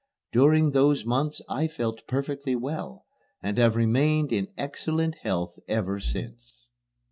During 0.31 0.71
those 0.71 1.05
months 1.05 1.43
I 1.47 1.67
felt 1.67 2.07
perfectly 2.07 2.55
well, 2.55 3.05
and 3.43 3.59
have 3.59 3.75
remained 3.75 4.33
in 4.33 4.47
excellent 4.57 5.13
health 5.19 5.59
ever 5.67 5.99
since. 5.99 6.55